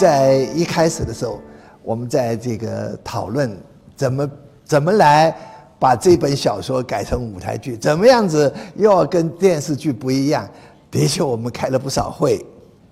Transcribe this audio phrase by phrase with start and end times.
[0.00, 1.38] 在一开始的时候，
[1.82, 3.54] 我们在这个讨论
[3.94, 4.30] 怎么
[4.64, 5.36] 怎么来
[5.78, 10.48] 把这本小说改成舞台剧，怎么样子又要跟电视剧不一样。
[10.90, 12.42] 的确，我们开了不少会。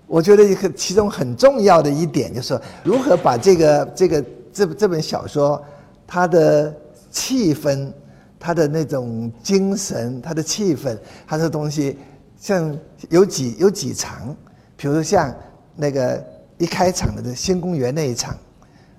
[0.05, 5.59] 我觉得一个其中很重要的一点就是，如何把这个这个这这本小说
[6.05, 6.71] 它的
[7.09, 7.91] 气氛、
[8.39, 10.95] 它的那种精神、它的气氛、
[11.25, 11.97] 它的东西，
[12.37, 12.77] 像
[13.09, 14.35] 有几有几场，
[14.77, 15.33] 比如像
[15.75, 16.23] 那个
[16.59, 18.37] 一开场的这新公园那一场，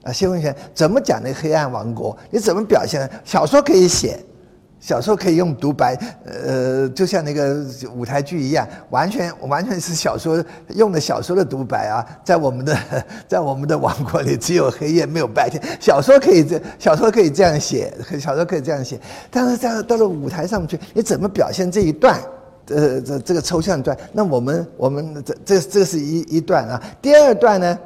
[0.03, 2.19] 啊，新公园怎么讲那黑暗王国？
[2.31, 3.09] 你怎么表现？
[3.25, 4.19] 小说可以写。
[4.83, 12.75] 小说可以用独白，呃，就像那个舞台剧一样，完全完全是小说用的小说的独白啊，在我们的
[13.29, 15.63] 在我们的王国里只有黑夜没有白天。
[15.79, 18.99] 小说可以这小说可以这样写，小说可以这样写，
[19.31, 22.19] 但是在到了舞台上面去，你怎么表现这一段？
[22.71, 26.83] 呃，这这个抽象段，那我们我们这这这是一一段啊。
[27.03, 27.79] 第二段呢，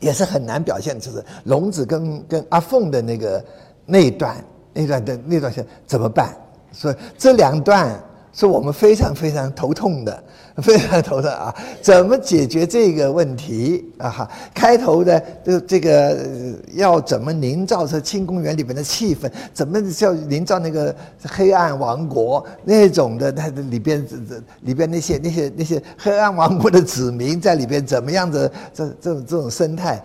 [0.00, 3.44] 也是很难表现，就是龙子跟跟阿凤的那个
[3.86, 4.36] 那一段。
[4.74, 6.32] 那段的那段线怎么办？
[6.70, 8.00] 所以这两段
[8.38, 10.22] 是我们非常非常头痛的，
[10.62, 11.52] 非常头痛啊！
[11.82, 14.08] 怎么解决这个问题啊？
[14.08, 16.16] 哈，开头的这这个
[16.74, 19.28] 要怎么营造这清宫园里边的气氛？
[19.52, 20.94] 怎么叫营造那个
[21.24, 23.32] 黑暗王国那种的？
[23.32, 30.00] 它的里边这里边那些那些那些黑暗王国的子民在里边怎么样的这这种这种生态？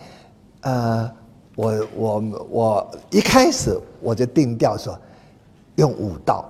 [0.61, 1.07] 呃。
[1.55, 4.97] 我我我一开始我就定调说，
[5.75, 6.49] 用武道，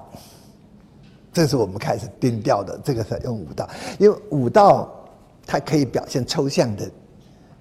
[1.34, 2.80] 这是我们开始定调的。
[2.84, 3.68] 这个是用武道，
[3.98, 4.90] 因为武道
[5.46, 6.90] 它可以表现抽象的、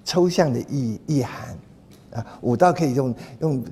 [0.04, 1.56] 抽象的意意涵
[2.12, 2.24] 啊。
[2.42, 3.64] 武道可以用用，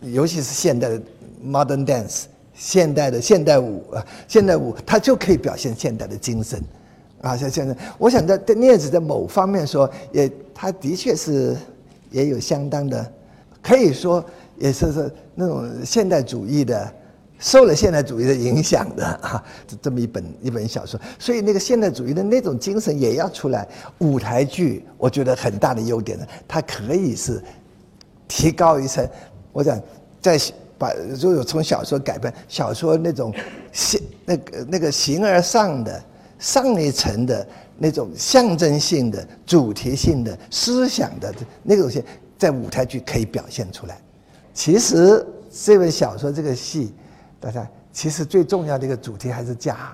[0.00, 1.00] 尤其是现代的
[1.44, 6.60] modern dance，现代的现代舞啊，现代舞它就可以表现现代的精神
[7.20, 7.36] 啊。
[7.36, 11.56] 像现在，我想在在镊子在某方面说，也它的确是。
[12.12, 13.10] 也有相当的，
[13.62, 14.22] 可以说
[14.58, 16.92] 也是是那种现代主义的，
[17.42, 23.66] 受了现代主义的影响的 啊，这这么一本一本小说，所以那个现代主义的那种精神也要出来。
[23.98, 27.42] 舞台剧我觉得很大的优点呢，它可以是
[28.28, 29.06] 提高一层。
[29.52, 29.78] 我想
[30.20, 30.40] 在
[30.78, 33.34] 把如果从小说改编，小说那种
[33.72, 36.02] 形那个那个形而上的
[36.38, 37.46] 上一层的。
[37.78, 42.04] 那种象征性的、主题性的、思想的那个东西，
[42.38, 43.98] 在舞台剧可以表现出来。
[44.54, 46.92] 其实这本小说、这个戏，
[47.42, 49.92] 大家其实最重要的一个主题还是家。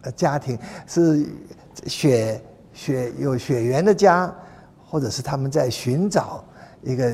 [0.00, 1.26] 呃，家庭是
[1.86, 2.42] 血
[2.72, 4.34] 血有血缘的家，
[4.86, 6.42] 或者是他们在寻找
[6.82, 7.12] 一个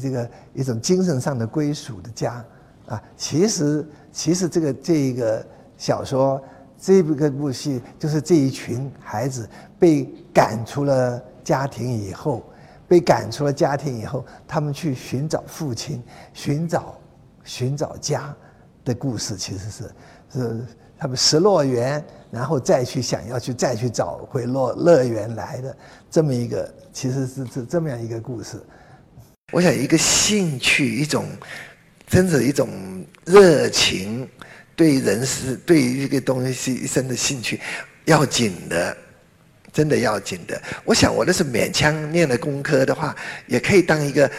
[0.00, 2.44] 这个一种精神上的归属的家
[2.86, 3.02] 啊。
[3.16, 5.44] 其实，其实这个这一个
[5.76, 6.40] 小说。
[6.78, 12.44] 这个部戏就是这一群孩子被赶出了家庭以后，
[12.86, 16.02] 被赶出了家庭以后，他们去寻找父亲、
[16.34, 16.94] 寻找
[17.46, 18.36] 寻找家
[18.84, 19.84] 的故事，其实是
[20.30, 20.66] 是
[20.98, 25.76] 他们失乐园，然后再去想要去再去找回乐乐园来的
[26.10, 28.60] 这么一个，其实是是这么样一个故事。
[29.52, 31.24] 我想一个兴趣，一种
[32.06, 32.68] 真的，一种
[33.24, 34.28] 热情。
[34.74, 37.58] 对人是对一个东西一生的兴趣，
[38.04, 38.94] 要紧的，
[39.72, 40.60] 真的要紧的。
[40.84, 44.30] 我想我那是勉强念了工科的话，也可以当一个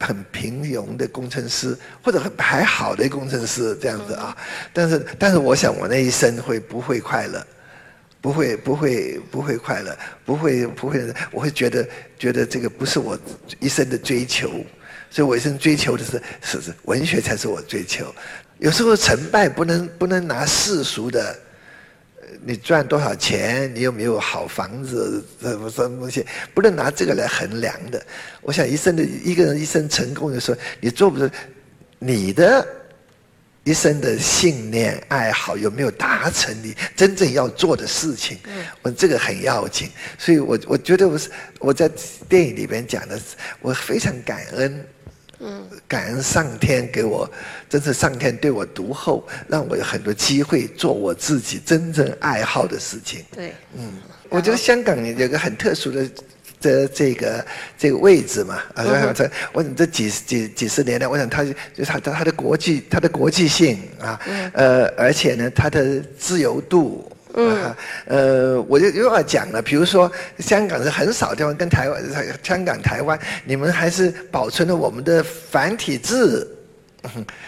[0.00, 4.36] 很平庸的工程师，或者还好的工程师这样子啊。
[4.72, 7.46] 但是，但是我想我那一生会不会快乐？
[8.22, 9.96] 不会，不会，不会快乐，
[10.26, 11.14] 不会，不会。
[11.30, 11.86] 我会觉得，
[12.18, 13.18] 觉得这个不是我
[13.60, 14.50] 一生的追求。
[15.12, 18.14] 所以我一生追求的是，是是文学才是我追求。
[18.58, 21.34] 有时候成败不能不能拿世俗的，
[22.44, 26.24] 你赚多少钱，你有没有好房子，什么什么东西，
[26.54, 28.04] 不能拿这个来衡量的。
[28.42, 31.30] 我想一生的一个人一生成功的时候，你做不做
[31.98, 32.66] 你的
[33.64, 38.38] 一生的信念爱好有没有达成你真正要做的事情？
[38.82, 39.90] 我这个很要紧。
[40.18, 41.90] 所以我我觉得我是我在
[42.28, 43.20] 电影里边讲的，
[43.60, 44.84] 我非常感恩。
[45.40, 47.28] 嗯，感恩上天给我，
[47.68, 53.24] 真是上天对我独厚，让我有很多机会做我自己真正爱好的事情。
[53.34, 53.94] 对，嗯，
[54.28, 56.08] 我觉得香港有个很特殊的
[56.60, 57.46] 这这个
[57.78, 58.84] 这个位置嘛，啊，
[59.14, 64.20] 这我想这几几几十年来，我想它就是它它的国际它的国际性啊，
[64.52, 67.10] 呃，而且呢，它的自由度。
[67.34, 67.74] 嗯，
[68.06, 72.02] 呃，我就又要讲了，比如说香港是很少地方跟台湾，
[72.42, 76.56] 香港、台湾，你们还是保存了我们的繁体字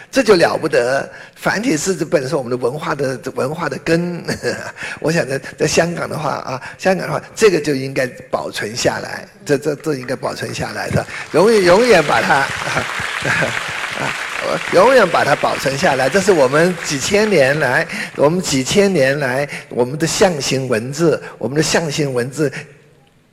[0.09, 1.07] 这就了不得。
[1.35, 4.23] 繁体字这本身我们的文化的文化的根。
[4.99, 12.47] 我想在在香港的话啊，香港的话，这个就应该保存下来，这这这应该保存下来的，永远永远把它，
[14.73, 16.09] 永远把它保存下来。
[16.09, 22.51] 这是我们几千年来，我们几千年来我们的象形文字，我们的象形文字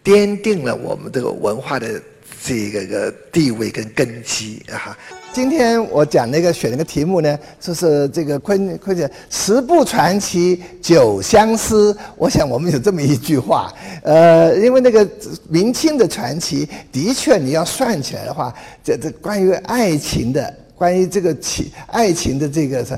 [0.04, 2.00] 奠定了我们这个文化的
[2.42, 4.96] 这个个地位跟根基啊。
[5.32, 11.96] 今天我讲那个选那个题目呢，就是这个昆昆姐十部传奇九相思。
[12.16, 13.72] 我想我们有这么一句话，
[14.02, 15.08] 呃，因为那个
[15.48, 18.52] 明清的传奇，的确你要算起来的话，
[18.82, 22.96] 这这关于爱情的，关于这个情爱情的这个是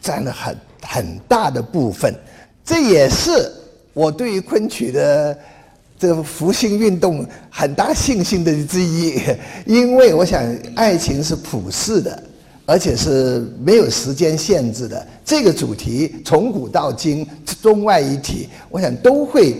[0.00, 2.14] 占了很很大的部分。
[2.64, 3.50] 这也是
[3.92, 5.36] 我对于昆曲的。
[5.98, 9.18] 这个复兴运动很大信心的之一，
[9.64, 10.44] 因为我想
[10.74, 12.22] 爱情是普世的，
[12.66, 15.06] 而且是没有时间限制的。
[15.24, 17.26] 这个主题从古到今，
[17.62, 19.56] 中外一体，我想都会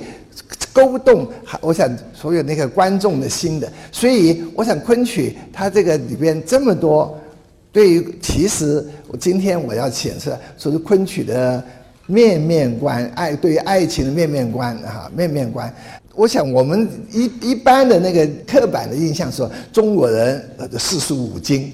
[0.75, 1.27] 勾动，
[1.63, 3.73] 我想所有那个观众的心的。
[3.91, 7.19] 所以，我想昆曲它这个里边这么多，
[7.77, 11.63] 对于其实我今天我要显示，说是昆曲的
[12.07, 15.71] 面面观，爱对于爱情的面面观啊，面面观。
[16.15, 20.43] 我想，我们一一般的那个刻板的印象说，中国人
[20.79, 21.71] 四书五经，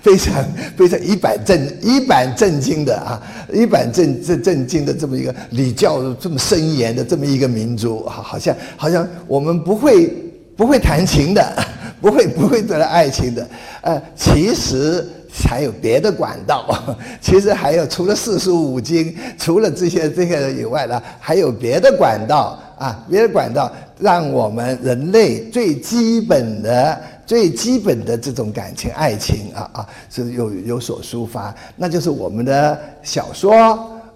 [0.00, 0.42] 非常
[0.74, 3.22] 非常一板正 一板正经的啊，
[3.52, 10.10] 一板正正正经的这么一个礼教这么森严的这么一个民族，好，好像好像我们不会
[10.56, 11.66] 不会弹琴的，
[12.00, 13.46] 不会不会得到爱情的，
[13.82, 15.06] 呃，其实
[15.48, 16.66] 还有别的管道，
[17.20, 22.58] 其实还有除了四书五经，除了这些这些以外呢，还有别的管道。
[22.78, 26.96] 啊，别的管道让我们人类最基本的、
[27.26, 33.52] 最基本的这种感情、爱情啊啊，是有有所抒发，那就是我们的小说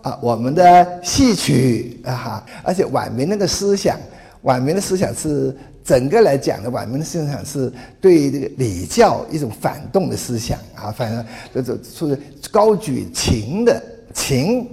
[0.01, 2.47] 啊，我们的戏曲啊哈。
[2.63, 3.99] 而且晚明那个思想，
[4.43, 12.17] 晚明的思想是整个来讲的，晚明的思想是对这个礼教一种反动的思想啊，反正就是说
[12.51, 13.83] 高举情的
[14.15, 14.69] 情。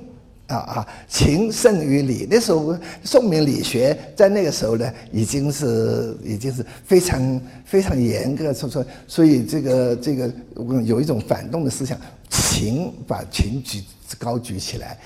[0.49, 2.27] 啊啊，情胜于理。
[2.27, 10.27] 那时候宋明理学在那个时候呢，已经是已经是非常非常严格，所说所以这个这个
[10.83, 11.95] 有一种反动的思想，
[12.31, 13.83] 情把情举
[14.17, 14.97] 高举起来。